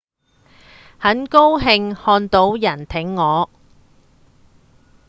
[0.97, 3.51] 很高興看到有人挺我